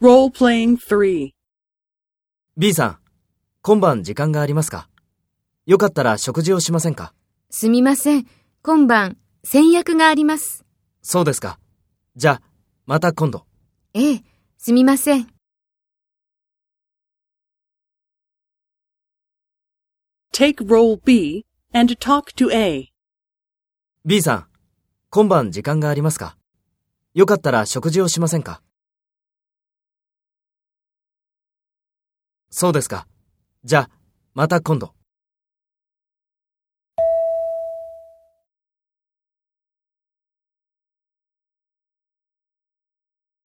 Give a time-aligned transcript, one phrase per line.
[0.00, 1.30] Role-playing 3.
[2.56, 2.98] B さん、
[3.62, 4.88] 今晩時間がありますか？
[5.66, 7.12] よかったら食事をしませんか？
[7.50, 8.26] すみません。
[8.62, 10.64] 今晩、先約があります。
[11.02, 11.58] そうですか。
[12.14, 12.42] じゃあ、
[12.86, 13.44] また今度。
[13.92, 14.22] ええ、
[14.56, 15.26] すみません。
[20.32, 22.92] Take role B and talk to A.
[24.04, 24.46] B さん、
[25.10, 26.36] 今晩時間がありますか？
[27.14, 28.62] よかったら食事をしませんか？
[32.50, 33.06] そうですか。
[33.64, 33.90] じゃあ、
[34.34, 34.94] また今度。